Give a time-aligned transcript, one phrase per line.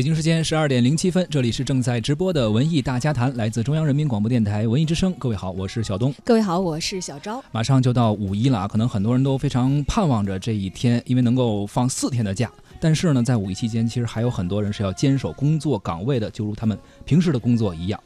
[0.00, 5.12] 北京时间十二点零七分，这里是正在直播的文艺大家谈，来自中央人民广播电台文艺之声。
[5.18, 6.10] 各位好，我是小东。
[6.24, 7.44] 各位好，我是小昭。
[7.52, 12.50] 马上就到五一了啊，可能很多人都非常盼望着这一天，因为能够放四天的假。
[12.80, 18.02] 但是呢，在五一期间，其实还有很多人是要坚守工作岗位的，就如他们平时的工作一样。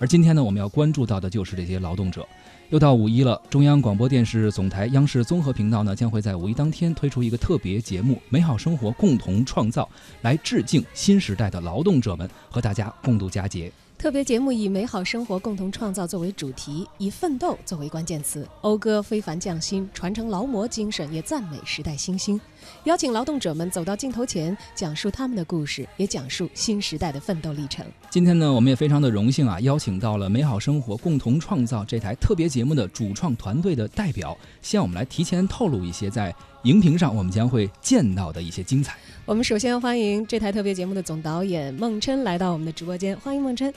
[0.00, 2.26] 而今天呢，我们要关注到的就是这些劳动者。
[2.70, 9.82] 又到五一了，中央广播电视总台央视综合频道呢，将会在五一当天推出一个特别节目《美好生活，共同创造》，
[10.22, 13.70] 来致敬新时代的劳动者们，和大家共度佳节。
[14.00, 22.40] 特别节目以“美好生活，共同创造”作为主题，以奋斗作为关键词，讴歌非凡匠心，传承劳模精神，也赞美时代新星。
[22.84, 27.84] 邀请劳动者们走到镜头前，讲述他们的故事，也讲述新时代的奋斗历程。
[28.08, 38.94] 今天呢，我们也非常的荣幸啊，邀请到了《美好生活，共同创造》这台特别节目的主创团队的代表，向我们来提前透露一些在荧屏上我们将会见到的一些精彩。
[39.24, 43.72] 我们首先欢迎这台特别节目的总导演孟琛来到我们的直播间，欢迎孟琛。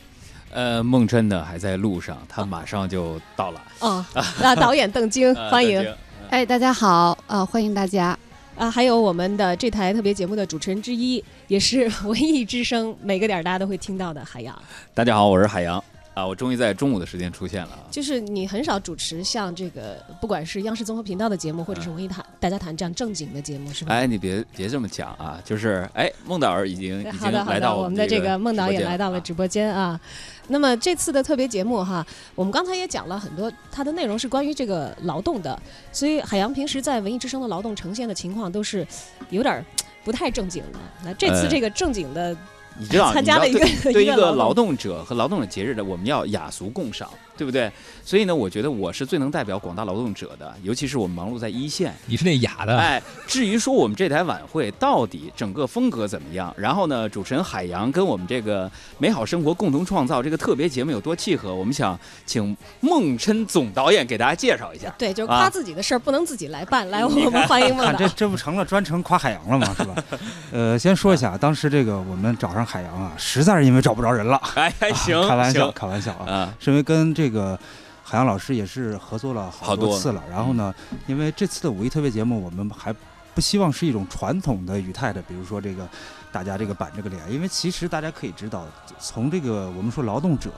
[0.51, 3.61] 呃，孟琛呢还在路上，他马上就到了。
[3.79, 4.05] 哦，
[4.41, 5.85] 那 导演邓晶，欢迎。
[6.29, 8.17] 哎，大家好，啊，欢迎大家。
[8.55, 14.55] 啊，还有我们的这台特别节目的主持人之一，也是 文艺之声每个点大家都会听到的海洋。
[14.93, 15.83] 大家好，我是海洋。
[16.13, 17.87] 啊，我终于在中午的时间出现了。
[17.89, 23.93] 就是你很少主持像这个，不管是央视综合频道的节目，或者是文艺谈大家谈这样正经的节目，是吧？
[23.93, 25.41] 哎，你别别这么讲啊！
[25.43, 29.99] 就是哎，孟导儿已经已经来到我们的这个孟导也来到了直播间啊。
[30.49, 35.59] 那么这次的特别节目哈，我们刚才也讲了很多，它的内容是关于这个劳动的，
[35.91, 38.85] 所以海洋平时在文艺之声的劳动呈现的情况都是
[39.31, 39.65] 有点
[40.03, 40.79] 不太正经的。
[41.03, 42.37] 那这次这个正经的。
[42.79, 43.59] 你知道，参加了一个
[43.91, 47.09] 对 一个劳动者和劳动者节日的，我们要雅俗共赏。
[47.35, 47.69] 对不对？
[48.05, 51.91] 所以呢，我觉得我是最能代表广大劳动者的，尤其是我们忙碌在一线。
[52.05, 52.77] 你是那雅的。
[52.77, 64.93] 哎，至于说我们这台晚会到底整个风格怎么样，然后呢，主持人海洋跟我们这个美好生活共同创造这个特别节目有多契合，我们想请孟琛总导演给大家介绍一下。
[64.99, 67.97] 对，就是夸自己的事儿不能自己来办，来 我们欢迎孟导。
[67.97, 69.75] 这这不成了专程夸海洋了吗？
[69.75, 69.95] 是吧？
[70.53, 74.41] 呃，先说一下，当时这个我们找上海洋啊，实在是因为找不着人了。
[74.55, 77.59] 哎，行，开玩笑，开玩笑啊，是因为跟这个。
[78.05, 80.75] 海洋老师也是合作了好多次了，然后呢，
[81.07, 82.93] 因为这次的五一特别节目，我们还
[83.33, 85.87] 不希望是一种传统的语态的，比如说这个
[86.31, 88.67] 大家这个板着个脸，因为其实大家可以知道，
[88.99, 90.51] 从这个我们说劳动者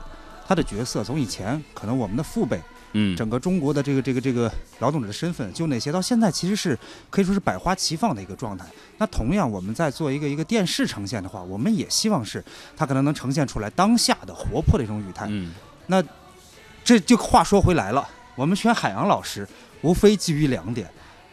[0.45, 2.59] 他的角色，从以前可能我们的父辈，
[2.97, 6.77] 嗯，整个中国的这个这个这个劳动者的身份就那些，到现在其实是
[7.09, 8.65] 可以说是百花齐放的一个状态。
[8.97, 12.43] 那同样，我们在做一个一个电视呈现的话，我们也希望是
[12.77, 15.27] 它可能能呈现出来当下的活泼的一种语态。
[15.29, 15.53] 嗯，
[15.87, 16.01] 那。
[16.85, 19.47] 这就话说回来了，我们选海洋老师，
[19.81, 20.87] 无非基于两点，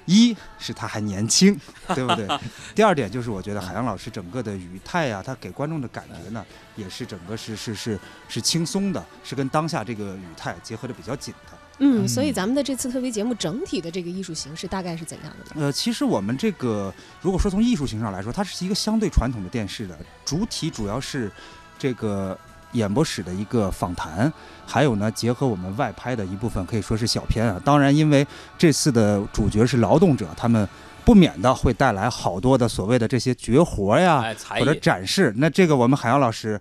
[0.04, 1.58] 一是他还年轻，
[1.94, 2.28] 对不对？
[2.74, 6.44] 第二点就是我觉得海洋老师整个的语态啊，他给观众的感觉呢，
[6.76, 7.98] 也是整个是是是
[8.28, 11.58] 是轻松的，是跟当下这个语态结合的比较紧的。
[11.78, 15.66] 嗯，所以咱们的这次特别节目整体的这个艺术形式大概是怎样的呢？
[15.66, 21.30] 呃，其实我们这个如果说从艺术形上来说，它是一个相对传统的电视的主体，主要是
[21.78, 22.38] 这个。
[22.72, 24.32] 演播室的一个访谈，
[24.66, 27.60] 还有呢，结合我们外拍的一部分，可以说是小片啊。
[27.64, 28.26] 当然，因为
[28.58, 30.68] 这次的主角是劳动者，他们
[31.04, 34.24] 不免的会带来好多的所谓的这些绝活呀，
[34.58, 35.32] 或者展示。
[35.36, 36.60] 那这个我们海洋老师。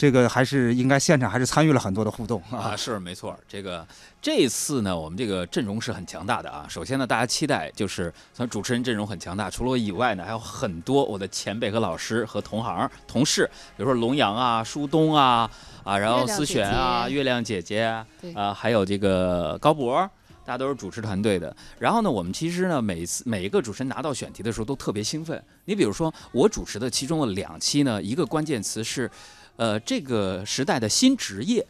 [0.00, 3.38] 这个还是应该现场还是参与了很多的互动啊，是没错。
[3.46, 3.86] 这个
[4.22, 6.64] 这次呢，我们这个阵容是很强大的啊。
[6.70, 13.44] 首先呢，大家期待就是咱主持人阵容很强大，除了我以外呢，还有很多我的前辈和老师和同行同事，
[13.76, 15.50] 比如说龙阳啊、舒东啊
[15.84, 17.82] 啊，然后思璇啊、月亮姐姐
[18.34, 19.94] 啊，还有这个高博，
[20.46, 21.54] 大家都是主持团队的。
[21.78, 25.44] 然后呢，我们其实呢，每次每一个主持人拿到选题的时候都特别兴奋。
[25.66, 29.10] 你比如说我主持的其中的两期呢，一个关键词是。
[29.60, 31.62] 呃，这个时代的新职业，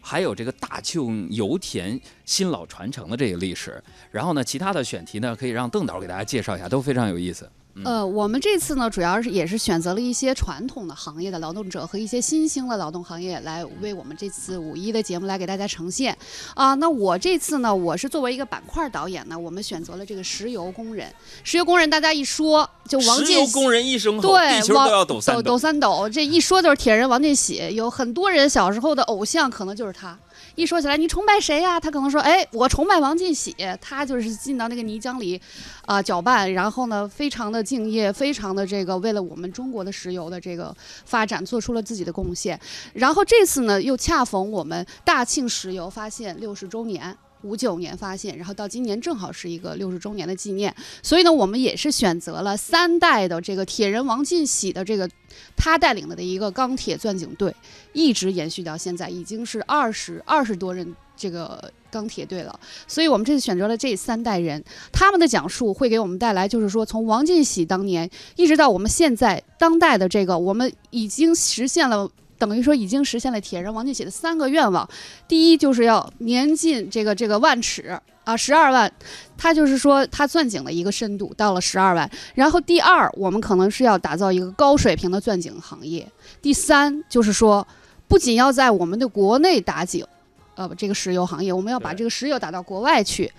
[0.00, 7.46] 还有这个大庆油田新老传承的这个历史，然后呢，其他的选题呢，可以让邓导给大家介绍一下，都非常有意思。
[7.82, 16.16] 呃，我们这次呢，主要是也是选择了一些传统的行业的劳动者和一些新兴的劳动行业来为我们这次五一的节目来给大家呈现。
[16.54, 21.12] 啊，那我这次呢，我是作为一个板块导演呢，我们选择了这个石油工人。
[21.42, 26.08] 石油工人，大家一说就王进，石油工人一声吼，对，地球都要抖三抖，抖三抖。
[26.08, 30.16] 这一说就是铁人王进喜，有很多人小时候的偶像可能就是他。
[30.56, 31.80] 一说起来，你崇拜谁呀？
[31.80, 35.40] 他可能说：“哎，我崇拜王进喜，他就是进到那个泥浆里，
[35.84, 40.76] 啊，搅拌，然后呢，非常的敬业，非常的这个为了我们中国的石油的这个
[41.06, 42.60] 发展做出了自己的贡献。
[42.92, 55.06] 然后这次呢，又恰逢我们大庆石油发现六十周年。”五九年发现，然后到今年正好是一个六十周年的纪念，所以呢，我们也是选择了三代的这个铁人王进喜的这个
[55.54, 57.54] 他带领的的一个钢铁钻井队，
[57.92, 62.58] 一直延续到现在，已经是二十二十多人这个钢铁队了。
[62.88, 64.62] 所以我们这次选择了这三代人，
[64.92, 72.10] 他们的讲述会给我们带来，就是说从王进喜当年一直到我们现在当代的这个，我们已经实现了。
[72.36, 74.86] 等于说已经实现了铁人王进喜的三个愿望，
[75.28, 78.92] 第一就是要年进这个这个万尺啊，十二万，
[79.38, 82.10] 他就是说他钻井的一个深度到了十二万。
[82.34, 86.06] 然后第二，我们可能是要打造一个高水平的钻井行业。
[86.42, 87.66] 第三，就是说
[88.08, 90.04] 不仅要在我们的国内打井，
[90.54, 93.30] 呃，这个石油行业，我们要把这个石油打到国外去。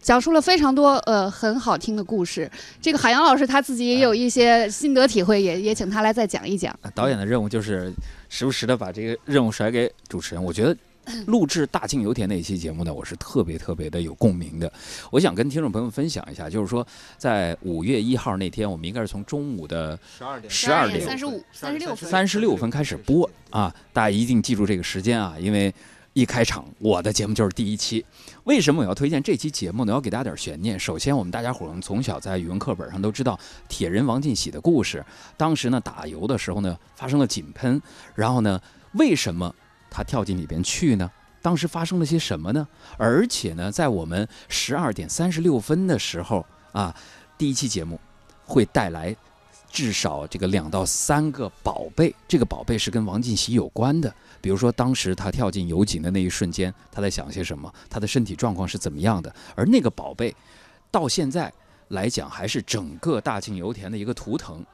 [0.00, 6.78] 讲述了非常多呃很好听的故事，这个海洋老师他自己也有一些心得体会，也也请他来再讲一讲。
[6.94, 7.90] 导演的任务就是
[8.28, 10.44] 时不时的把这个任务甩给主持人。
[10.44, 10.76] 我觉得
[11.26, 14.70] 录制大庆油田那一期节目呢，我是特别特别的有共鸣的。
[15.10, 16.86] 我想跟听众朋友们分享一下，就是说
[17.16, 22.10] 在五月一号那天，我们应该是从中午的十二点十二点三十五、三十六分。
[22.10, 25.72] 三十六分开始播啊，大家一定记住这个时间啊，因为
[26.14, 28.04] 一开场我的节目就是第一期。
[28.44, 29.92] 为什么我要推荐这期节目呢？
[29.92, 30.78] 要给大家点悬念。
[30.78, 33.38] 首先，我们大家伙儿从小在语文课本上都知道
[33.68, 35.04] 铁人王进喜的故事。
[35.36, 37.82] 当时呢，打油的时候呢，发生了井喷，
[38.14, 38.60] 然后呢，
[38.92, 39.52] 为什么
[39.90, 41.10] 他跳进里边去呢？
[41.42, 42.66] 当时发生了些什么呢？
[42.96, 46.94] 而且呢，在我们十二点三十六分的时候啊，
[47.36, 48.00] 第一期节目
[48.44, 49.14] 会带来
[49.74, 54.14] 至少这个两到三个宝贝，这个宝贝是跟王进喜有关的。
[54.40, 57.74] 比如说，当时他跳进油井的那一瞬间，他在想些什么？
[57.90, 59.34] 他的身体状况是怎么样的？
[59.56, 60.32] 而那个宝贝，
[60.92, 61.52] 到现在
[61.88, 64.64] 来讲，还是整个大庆油田的一个图腾。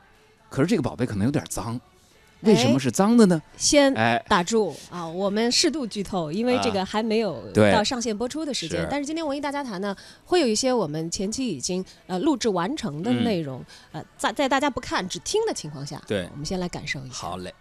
[0.50, 1.80] 可是这个宝贝可能有点脏，
[2.42, 3.40] 为什么是脏的呢？
[3.56, 5.06] 先哎，打住啊！
[5.06, 8.88] 我们适度剧透，因为这个还没有到上线播出的时间是。
[8.90, 9.94] 但是今天文艺大家谈呢，
[10.24, 17.14] 会有一些我们前期已经呃录制完成的嗯内容，呃，在在大家不看只听的情况下，对我们先来感受一下。
[17.14, 17.52] 好嘞，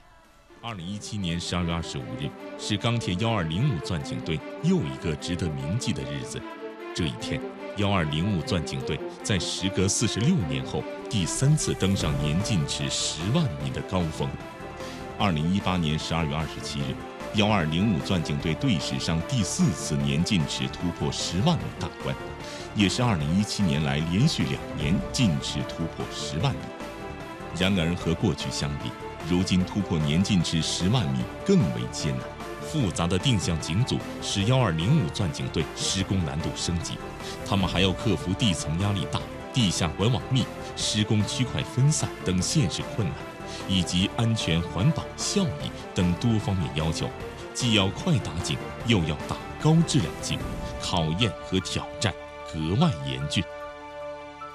[0.61, 6.39] 二零一七年十二月二十五日是钢铁幺二零五钻井队又一个值得铭记的日子。
[6.95, 7.39] 这一天，
[7.77, 14.27] 幺二零五钻井队在时隔四十六年后第三次登上年近尺十万米的高峰。
[15.19, 16.95] 二零一八年十二月二十七日，
[17.33, 22.15] 幺二零五钻井队队史上第四次年进尺突破十万米大关，
[22.73, 26.59] 也是二零一七年来连续两年进尺突破十万米。
[27.59, 28.89] 然而和过去相比，
[29.27, 32.25] 如今突破年进尺十万米更为艰难。
[32.61, 36.93] 复杂的定向井组使幺二零五钻井队施工难度升级，
[37.45, 39.19] 他们还要克服地层压力大、
[39.51, 40.45] 地下管网密、
[40.77, 43.17] 施工区块分散等现实困难，
[43.67, 47.09] 以及安全、环保、效益等多方面要求，
[47.53, 48.57] 既要快打井，
[48.87, 50.39] 又要打高质量井，
[50.81, 52.13] 考验和挑战
[52.51, 53.43] 格外严峻。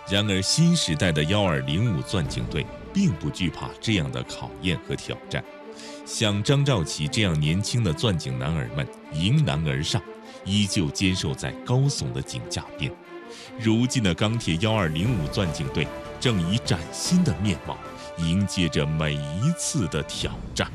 [0.09, 5.43] 然而，新时代的幺二零五钻井队并不惧怕这样的考验和挑战。
[6.05, 10.01] 像张兆启这样年轻的钻井男儿们迎难而上，
[10.45, 12.93] 依旧坚守在高耸的井架边。
[13.59, 15.87] 如今的钢铁幺二零五钻井队
[16.21, 17.77] 正以崭新的面貌
[18.19, 20.71] 迎接着每一次的挑战。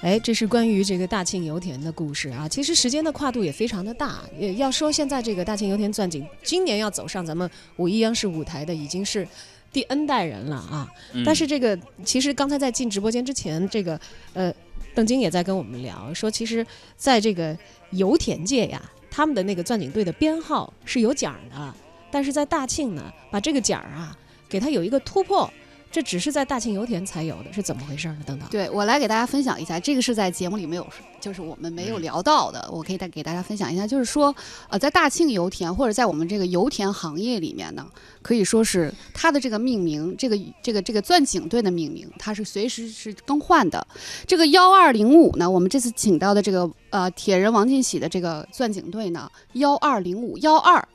[0.00, 2.48] 哎，这是关于这个大庆油田的故事啊。
[2.48, 4.20] 其实时间的跨度也非常的大。
[4.38, 9.26] 也要说现在这个大庆油田钻井，今年要走上咱们五一央视舞台的已经是
[9.72, 10.88] 第 N 代人了啊。
[11.12, 14.00] 嗯但是这个其实刚才在进直播间之前，这个
[14.32, 14.54] 呃，
[14.94, 16.64] 邓晶也在跟我们聊，说其实
[16.96, 17.58] 在这个
[17.90, 18.80] 油田界呀，
[19.18, 21.74] 他们的那个钻井队的编号是有奖的，
[22.08, 24.16] 但是在大庆呢，把这个奖啊
[24.48, 25.52] 给他有一个突破，
[25.90, 28.18] 这只是在大庆油田才有的，是怎么回事呢？
[28.26, 30.86] 等等，对我来给大家分享一下，这个是在节目里没有，
[31.18, 34.34] 就是我们没有聊到的，我可以再给大家分享一下，就是说，
[34.68, 37.86] 呃，在大庆油田或者在我们这个油田行业里面呢，
[38.20, 43.84] 可以说是它的这个命名，这个这个这个钻井队的命名，它是随时是更换的。
[44.26, 50.86] 这个幺二零五呢，我们这次请到的这个呃铁人王进喜的这个钻井队呢，幺二零五幺二，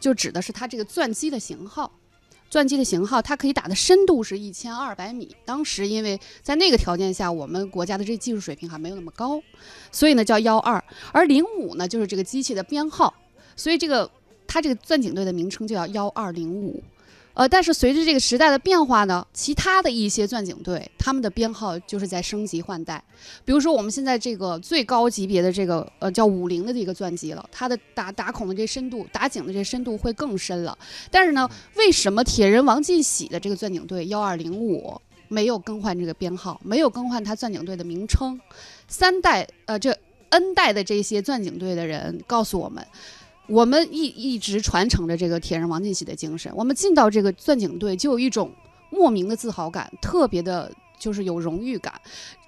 [0.00, 1.92] 就指的是它这个钻机的型号。
[2.50, 5.34] 钻机的型号，它可以打的深度是一千二百米。
[5.44, 9.40] 当时因为在那个条件下，我们国家的这技术水平还没有那么高，
[9.92, 10.82] 所以呢叫幺二。
[11.12, 13.14] 而零五呢就是这个机器的编号，
[13.54, 14.10] 所以这个
[14.48, 16.82] 它这个钻井队的名称就叫幺二零五。
[17.32, 23.02] 呃，但是随着这个时代的变化呢，其他的一些钻井队，他们的编号就是在升级换代。
[23.44, 30.76] 比如说我们现在这个最高级别的这个呃叫五零的这个钻机了，它的打打孔的这深度，打井的这深度会更深了。
[31.10, 38.38] 但是呢，为什么铁人王进喜的这个钻井队幺二零五没有更换这个编号，没有更换他钻井队的名称。
[38.88, 39.96] 三代呃，这
[40.30, 42.84] N 代的这些钻井队的人告诉我们，
[43.46, 46.52] 我们一一直传承着这个铁人王进喜的精神。
[46.54, 48.50] 我们进到这个钻井队，就有一种
[48.90, 51.92] 莫名的自豪感，特别的，就是有荣誉感。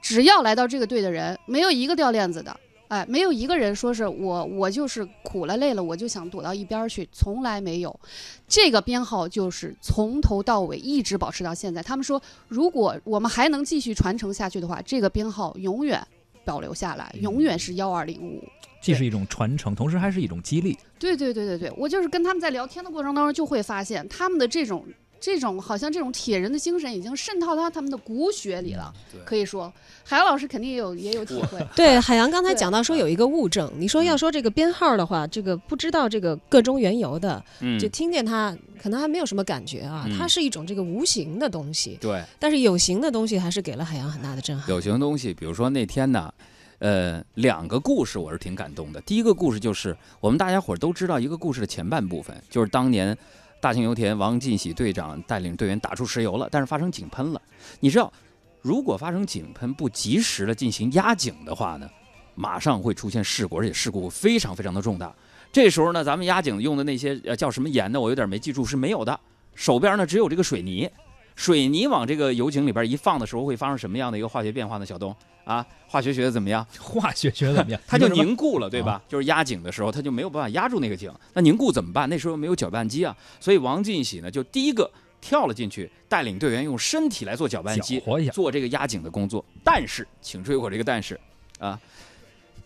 [0.00, 2.56] 只要来到这个队的人，没有一个掉链子的。
[2.88, 8.00] 哎，没有一个人说是我，我就是苦了累了，我就想躲到一边去，从来没有。
[8.46, 11.82] 这个编号就是从头到尾一直保持到现在。
[11.82, 16.06] 他们说，如果我们还能继续传承下去的话，这个编号永远
[16.44, 18.44] 保留下来，永远是幺二零五。
[18.82, 20.76] 既是一种传承，同时还是一种激励。
[20.98, 24.84] 对对对对对，我就是跟他们在聊天的过程当中，就会发现他们的这种。
[25.24, 28.92] 这种好像这种铁人的精神已经渗透到他们的骨血里了，
[29.24, 29.72] 可以说
[30.02, 31.64] 海洋老师肯定也有也有体会。
[31.76, 37.40] 对，海洋刚才讲到说有一个物证，你说要说这个编号的话，这个不知道这个个中缘由的，
[37.80, 41.96] 就听见它可能还没有什么感觉啊，它是一种这个无形的东西。
[42.00, 44.68] 对，但是有形的东西还是给了海洋很大的震撼。
[44.70, 46.34] 有形的东西，比如说那天呢，
[46.82, 49.00] 呃，两个故事我是挺感动的。
[49.02, 53.16] 第一个故事就是我们大家伙都知道一个故事的前半部分，就是当年。
[53.60, 57.40] 大庆油田王进喜队长带领队员打出石油了，但是发生井喷了。
[57.78, 58.12] 你知道，
[58.60, 61.88] 如果发生井喷不及时的进行压井的话呢，
[62.34, 65.14] 马上会出现事故，而且事故非常非常的重大。
[65.52, 68.00] 这时候呢，咱们压井用的那些呃叫什么盐呢？
[68.00, 69.20] 我有点没记住，是没有的。
[69.54, 70.90] 手边呢只有这个水泥，
[71.34, 74.86] 水泥往这个油井里边一放的时候，会发生什么样的一个化学变化呢？
[74.86, 75.14] 小东。
[75.44, 76.64] 啊，化学学的怎么样？
[76.78, 77.80] 化学学的怎么样？
[77.88, 79.02] 它就凝固了，对吧？
[79.08, 81.12] 就是压井的时候，它就没有办法压住那个井。
[81.34, 82.08] 那凝固怎么办？
[82.08, 84.88] 那时候没有搅拌机啊，所以王进喜呢就第一个
[85.20, 88.00] 跳了进去，带领队员用身体来做搅拌机，
[88.32, 89.44] 做这个压井的工作。
[89.64, 91.18] 但是，请注意我这个但是
[91.58, 91.76] 啊，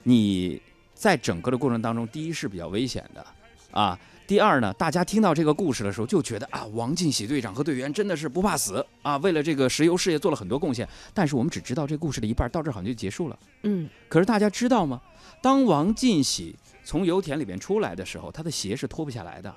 [0.03, 0.61] 你
[0.93, 3.27] 在整个的过程当中，第一是比较危险的
[3.71, 3.99] 啊。
[4.27, 10.89] 第二呢，大家听到这个故事的时候就觉得啊，王进喜队长和队员真的是不怕死啊，为了这个石油事业做了很多贡献。
[11.15, 13.39] 但是我们只知道这故事的一半，到这好像就结束了。
[13.63, 13.89] 嗯。
[14.09, 15.01] 可是大家知道吗？
[15.41, 19.55] 当王进喜从油田里面出来的时候，他的鞋是脱不下来的。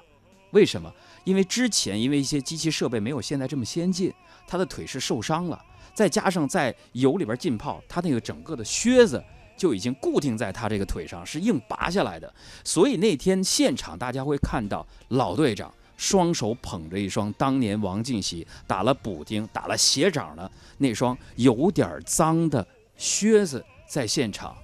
[0.51, 0.91] 为什么？
[1.23, 4.13] 因为之前因为一些机器设备没有现在这么先进，
[4.47, 5.59] 他的腿是受伤了，
[5.95, 9.23] 再加上在油里边浸泡，他那个整个的靴子。
[9.59, 12.33] 就已经固定在他这个腿上，是硬拔下来的。
[12.63, 22.65] 所以那天现场大家会看到老队长双手捧着一双当年王进喜打了补丁、打了鞋掌的那双有点脏的
[22.97, 24.55] 靴子在现场，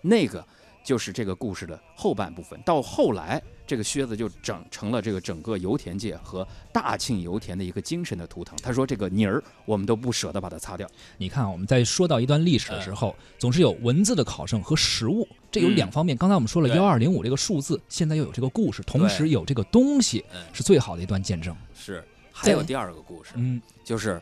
[0.00, 0.44] 那个
[0.82, 2.60] 就是这个故事的后半部分。
[2.62, 3.40] 到后来。
[3.68, 8.56] 这个靴子就整成了这个整个油田界和大庆油田的一个精神的图腾。
[8.62, 16.16] 他说：“这个泥儿，我们都不舍得把它擦掉。”你看，我们在说到一段历史的时候，总是有文字的考证和实物，这有两方面。
[16.16, 21.54] 刚才我们说了幺二零五这个数字，现在又有这个故事，同时有这个东西，是最好的一段见证。
[21.74, 24.18] 是，还有第二个故事，嗯，就是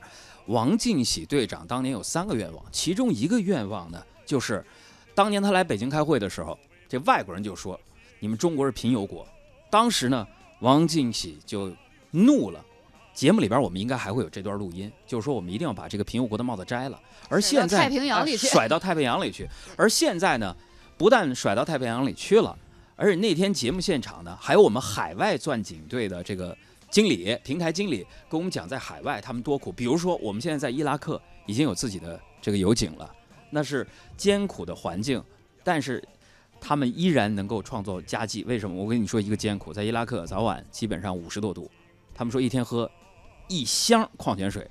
[0.47, 4.65] 王进喜队长当年有三个愿望，其中一个愿望呢，就是
[5.15, 7.79] 当年他来北京开会的时候，这外国人就说
[8.19, 9.25] ：“你们中国是贫油国。”
[9.69, 10.27] 当时呢，
[10.61, 11.75] 王进喜就
[12.11, 12.65] 怒了。
[13.13, 17.01] 节目里边我们应该还会有这段录音，就是说我们一定要把这个平油国的帽子摘了。
[17.31, 19.49] 而现在太平洋里去，甩到太平洋里去。
[19.75, 20.55] 而现在呢，
[20.99, 22.55] 不但甩到太平洋里去了，
[22.95, 26.55] 而且那天节目现场呢，还有我们海外钻井队的这个
[26.91, 29.73] 经理、平台经理跟我们讲，在海外他们多苦。
[29.73, 33.11] 比如说，我们现在在伊拉克已经有自己的这个油井了，
[33.49, 35.23] 那是艰苦的环境，
[35.65, 36.07] 但是。
[36.61, 38.77] 他们依然能够创造佳绩，为什么？
[38.77, 41.71] 我跟你说一个艰苦，在伊拉克早晚基本上五十多度，
[42.15, 42.91] 他们说一天喝
[43.49, 44.69] 一箱矿泉水，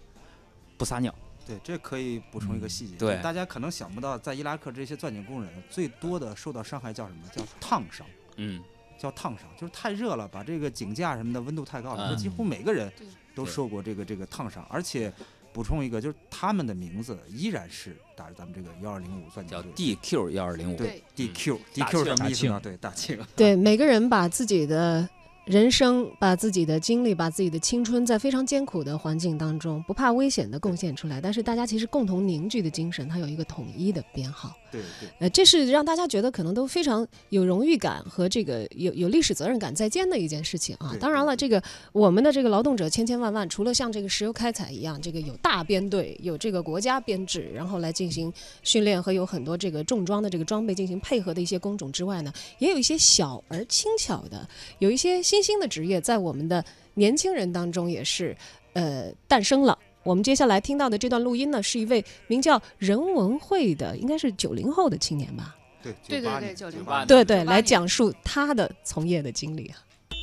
[0.77, 1.13] 不撒尿。
[1.47, 2.95] 对，这可以补充一个细节。
[2.97, 7.21] 对，大家可能想不到，在伊拉克这些钻井工人最多的受到伤害叫什么？
[7.31, 8.05] 叫烫伤。
[8.37, 8.61] 嗯，
[8.97, 12.91] 叫烫伤，就是太热了，把这个井架什么的温度太高了，这几乎每个人
[13.33, 15.13] 都受过这个这个烫伤，而且。
[15.55, 22.59] 补充一个，就是他们的名字依然是打着咱们这个幺二零五钻井叫 DQ 幺二零五，对 DQ，DQ 什么意思呢？
[22.61, 25.07] 对大庆，对每个人把自己的。
[25.45, 31.21] 人生把自己的精力、把自己的青春，在非常艰苦的环境当中，不怕危险的贡献出来。
[31.21, 34.51] 但是大家其实共同凝聚的精神，它有一个统一的编号。
[34.71, 35.07] 对对。
[35.19, 40.95] 呃，这是让大家觉得可能都非常有荣誉感和这个有有历史责任感在肩的一件事情啊。
[40.99, 41.61] 当然了，这个
[41.91, 48.33] 我们的这个劳动者千千万万，除了像这个石油开采一样，这个有大编队，有这个国家编制，然后来进行
[48.63, 54.49] 训练和有很多这个重装的这个装备进行配合的一些工种之外呢，也有一些小而轻巧的，
[54.79, 55.21] 有一些。
[55.34, 56.63] 新兴的职业在我们的
[56.95, 58.35] 年轻人当中也是，
[58.73, 59.77] 呃，诞生了。
[60.03, 65.55] 我们接下来听到的这段录音呢，是一位名叫任文慧的，应该是九零后的青年吧？
[65.81, 69.77] 对，对对对，九零后，对对，来讲述他的从业的经历啊。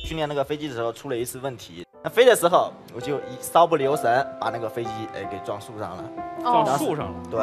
[0.05, 6.11] 训练那个飞机的时候出了一次问题，那飞的时候，我就一稍不留神，把那个飞机哎给撞树上了。
[6.41, 7.39] 撞哦，树上了对，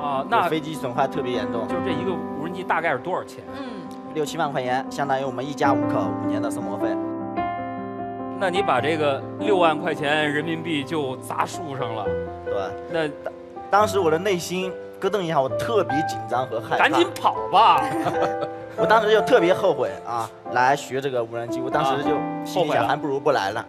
[0.00, 0.26] 啊！
[0.28, 3.44] 那飞机损坏特别严重，就是这一个无人机大概是多少钱？
[3.56, 6.88] 嗯，六七万块钱，相当于我们一家五口五年的生活费。
[8.40, 12.06] 那你把这个六万块钱人民币就砸树上了，
[12.46, 12.54] 对，
[12.90, 13.30] 那
[13.70, 16.88] 当时我的内心咯噔一下，我特别紧张和害怕。
[16.88, 17.84] 赶紧跑吧！
[18.78, 23.62] 我当时就特别后悔啊，来学这个无人机，我当时就心想，还不如不来了。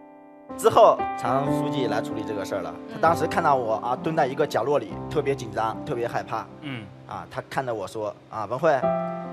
[0.55, 2.73] 之后，常书记来处理这个事儿了。
[2.93, 7.25] 他当时看到我啊，蹲在一个角落里，特别紧张，特别害怕嗯，啊。
[7.29, 8.71] 他看着我说啊，文慧，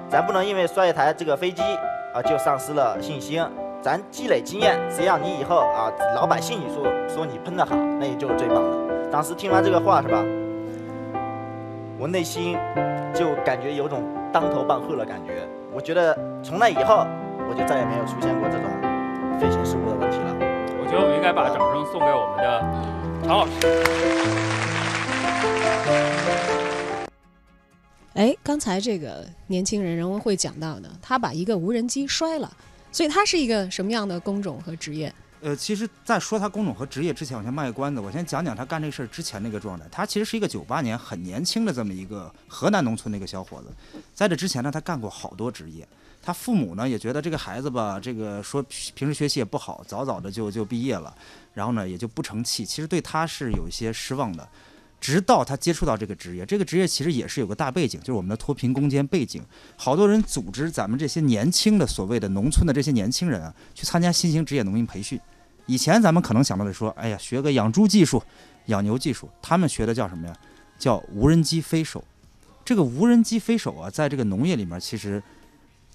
[0.09, 1.63] 咱不能因为摔一台这个飞机
[2.15, 3.45] 啊，就丧失了信心。
[3.81, 9.11] 咱积累经验，只要你以后啊，老百姓你说说你喷的好，那你就是最棒的。
[9.11, 10.25] 当时听完这个话是吧？
[11.99, 12.59] 我内心
[13.15, 14.03] 就感觉有种
[14.33, 15.47] 当头棒喝的感觉。
[15.73, 17.07] 我觉得从那以后，
[17.49, 18.71] 我就再也没有出现过这种
[19.39, 20.34] 飞行事故的问题了。
[20.95, 22.61] 我觉得我们应该把掌声送给我们的
[23.27, 23.53] 常老师。
[28.13, 32.57] 哎，刚才这个年轻人人文会讲到的，他把一个无人机摔了，
[32.93, 35.13] 所以他是一个什么样的工种和职业？
[35.41, 39.85] 呃，其实，在说他工种和职业之前，我先卖个关子，我先讲讲他干这事儿之前那个状态。
[39.91, 43.67] 他其实是一个九八年很年轻的这么一个河南农村的一个小伙子，
[44.15, 45.85] 在这之前呢，他干过好多职业。
[46.25, 48.65] 他父母呢也觉得这个孩子吧，这个说
[48.95, 51.15] 平时学习也不好，早早的就就毕业了，
[51.53, 52.65] 然后呢也就不成器。
[52.65, 54.49] 其实对他是有一些失望的。
[55.01, 59.45] 直到他接触到这个职业，这个职业其实也是有个大背景，就是我们的脱贫攻坚背景。
[59.77, 65.21] 好多人组织咱们这些年轻的所谓的农村的这些年轻人啊，去参加新型职业农民培训。
[65.67, 68.23] 以前咱们可能想到的说，哎呀，学个养猪技术、
[68.67, 70.35] 养牛技术，他们学的叫什么呀？
[70.79, 72.03] 叫无人机飞手。
[72.65, 75.23] 这个无人机飞手啊，在这个农业里面，其实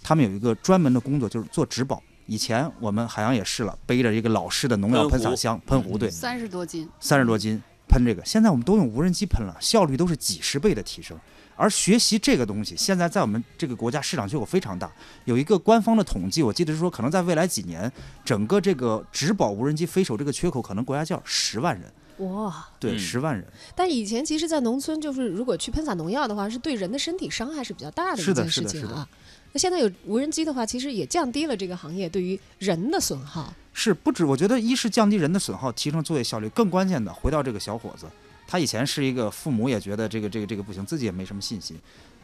[0.01, 2.01] 他们有一个专门的工作，就是做植保。
[2.25, 11.18] 以前我们海洋也试了，背着一个老式的农药喷洒箱、喷壶，对，三十多斤，三十多斤喷这个，现在我们都用无人机喷了，效率都是几十倍的提升。
[11.55, 14.90] 而学习这个东西，现在在我们这个国家市场缺口非常大。
[15.25, 17.92] 有一个官方的统计，我记得是说，可能在未来几年，
[18.24, 21.92] 整个这个植保无人机飞手这个缺口，可能国家叫十万人，
[22.29, 22.70] 哇！
[22.79, 23.46] 对，嗯十万人。
[23.75, 29.09] 但以前其实，在农村，就是如果去喷洒农药的话，是对人的身体伤害是比较大的一是的件是的是的事情啊。
[29.51, 33.53] 那现在有无人机的话，其实也降低了这个行业对于人的损耗。
[33.74, 38.05] 是不止，我觉得一是降低人的损耗，提升作业效率，更关键的，回到这个小伙子，
[38.48, 41.79] 他以前是一个父母也觉得这个这个这个不行，自己也没什么信心。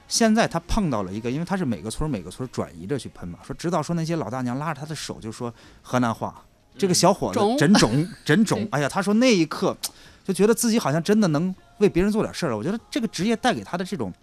[0.08, 6.44] 现在他碰到了一个，因为他是每个村儿每个村儿转移着去喷嘛，说直到说那些老大娘拉着他的手就说河南话，
[6.78, 9.76] 这个小伙子种真肿 真种对，哎呀，他说那一刻
[10.24, 12.58] 就觉得自己好像真的能为别人做点事儿了。
[12.58, 14.14] 我觉得这个职业带给他的这种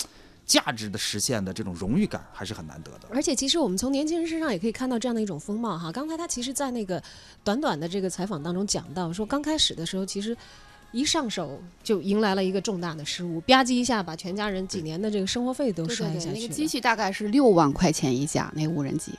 [0.45, 3.09] 价值的实现的这种荣誉感还是很难得的。
[3.11, 5.91] 而且，其实我们从年轻人身上也可以看到这样的一种风貌哈。
[5.93, 7.03] 刚才他其实，在那个
[7.45, 10.37] 短短的这个采访当中讲到，说刚开始的时候，其实
[10.91, 16.33] 一上手就迎来了一个重大的失误，吧唧一下把全家人几年的这个生活费都摔下去了。
[16.35, 19.13] 那个机器大概是六万块钱一架，那个无人机。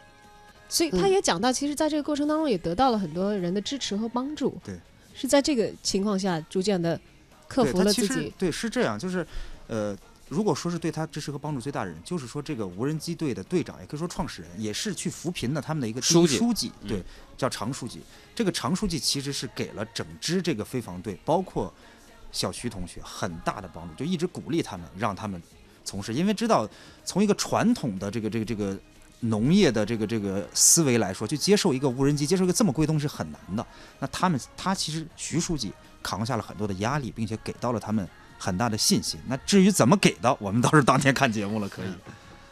[0.69, 4.55] 所以他嗯也讲到，其实在这个过程当中也得到了很多人的支持和帮助。
[4.63, 4.75] 对，
[5.13, 6.99] 是在这个情况下逐渐的
[7.47, 8.13] 克服了自己。
[8.13, 9.25] 实对是这样，就是
[9.67, 9.95] 呃，
[10.33, 17.03] 如果说是对他支持和帮助最大的人，就是说这个无人机队的队长，也可以说创始人，也是去扶贫的他们的一个书记书记，嗯对，
[17.37, 18.01] 叫常书记。
[18.33, 21.71] 这个常书记其实是给了整支这个飞防队，包括
[22.31, 25.41] 小徐同学很大的帮助，就一直鼓励他们，让他们
[25.85, 26.67] 从事，因为知道
[27.05, 28.77] 从一个传统的这个这个这个。
[29.27, 33.65] 农业的这个这个思维来说，去接受一个无人机，接受一个这么贵的东西是很难的。
[33.99, 38.05] 那他们，他其实徐书记扛下了很多的压力，并且给到了他们
[38.43, 39.17] 很大的信心。
[39.27, 41.85] 那至于怎么给的，我们倒是当天看节目了，可以。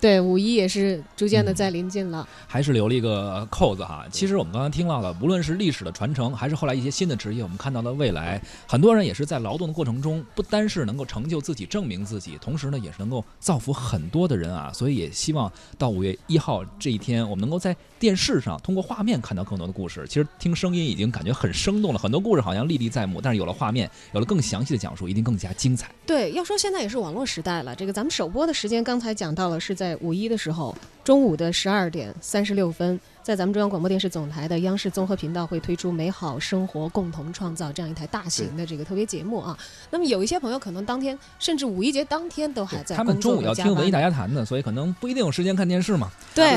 [0.02, 2.28] 对，五一也是逐渐的嗯在临近了。
[2.48, 4.04] 还是留了一个扣子哈。
[4.12, 14.72] 其实我们刚刚听到了，无论是历史的传承，还是后来一些新的职业，我们看到了未来，很多人也是在劳动的过程中，不单是能够成就自己、证明自己，同时呢，也是能够造福很多的人啊。
[14.74, 20.04] 所以也希望到五月一号这一天，我们能够在电视上通过画面看到更多的故事。
[20.08, 25.92] 其实听声音已经感觉很生动了，很多故事好像历历在目，但是有了画面，有了更详细的讲述，一定更加精彩。
[26.08, 27.76] 对，要说现在也是网络时代了。
[27.76, 39.58] 这个咱们首播的时间刚才讲到了，是在五一的时候，中午的十二点三十六分，在咱们中央广播电视总台的央视综合频道会推出《美好生活共同创造》这样一台大型的这个特别节目啊。
[39.90, 46.10] 那么有一些朋友可能当天甚至五一节当天都还在他们中午要听文艺大家谈的，所以可能不一定有时间看电视嘛。
[46.34, 46.56] 对，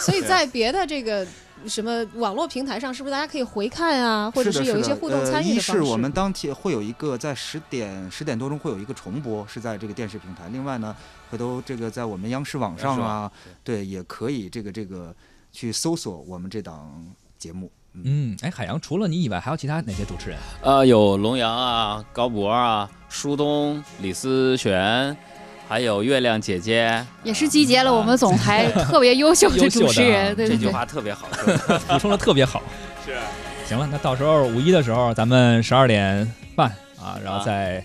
[0.00, 1.26] 所以在别的这个
[1.68, 5.72] 什么网络平台上，是不是大家可以回看啊，或者是有一些互动参与呃、一的方式？
[5.72, 10.48] 是我们当天会有一个在十点十点多钟会有一个重播，是在这个电视平台。
[10.50, 10.94] 另外呢，
[11.30, 13.30] 回头这个在我们央视网上啊，
[13.62, 15.14] 对，也可以这个这个
[15.52, 17.04] 去搜索我们这档
[17.38, 17.70] 节目。
[18.02, 20.38] 嗯，哎，海洋除了你以外，还有其他哪些主持人？
[20.62, 25.16] 呃，有龙阳啊、高博啊、舒东、李思璇，
[25.68, 30.56] 还有月亮姐姐，也是集结了我们总台特别优秀的 主持人，啊对对对。
[30.56, 31.26] 这句话特别好。
[31.88, 32.62] 补充的特别好。
[33.04, 33.12] 是，
[33.66, 36.68] 行了，那到时候五一的时候，咱们十二点半
[37.00, 37.84] 啊，然后啊在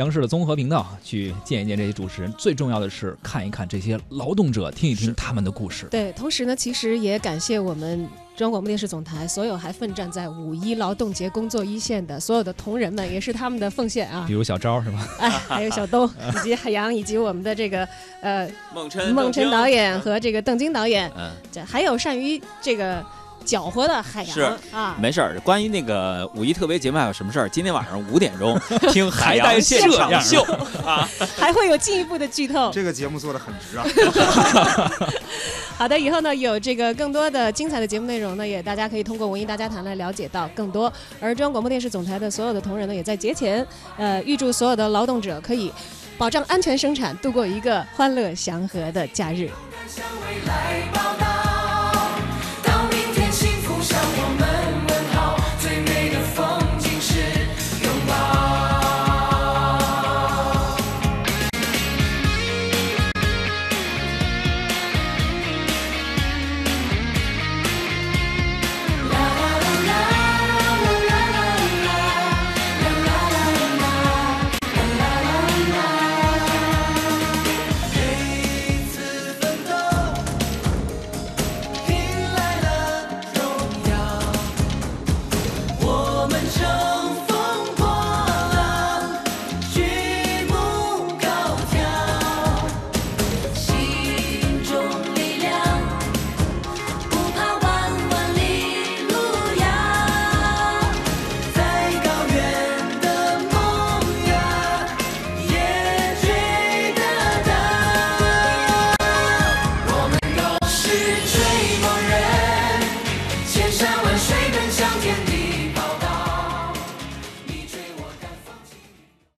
[0.00, 2.32] 央视的综合频道去见一见这些主持人。
[2.38, 5.86] 最重要的是看一看这些劳动者，听一听他们的故事。
[5.90, 14.32] 对，同时呢，其实也感谢我们中央广播电视总台所有还奋战在五一劳动节工作一线的所有的同仁们，也是他们的奉献啊比。
[14.32, 15.06] 如小昭是吧？
[15.20, 17.86] 哎，还有小东以及海洋，以及我们的这个
[18.22, 23.04] 呃孟琛，孟琛导演嗯和这个邓晶导演，嗯，这还有善于这个
[23.44, 24.96] 搅和的海是洋啊。
[25.00, 25.38] 没事儿。
[25.40, 27.48] 关于那个五一特别节目还有什么事儿？
[27.48, 28.58] 今天晚上五点钟
[28.92, 30.42] 听海带洋现场秀
[30.84, 31.08] 啊。
[31.38, 32.70] 还会有进一步的剧透。
[32.72, 33.84] 这个节目做的很值啊。
[35.76, 40.92] 好的，以后呢有这个更多的精彩的节目内容呢，也大家可以通过文艺大家谈来了解到更多。
[41.20, 45.72] 而中央广播电视总台的所有的同仁呢，也在节前，呃，预祝所有的劳动者可以
[46.18, 49.48] 保障安全生产，度过一个欢乐祥和的假日。
[49.88, 51.00] 向未来报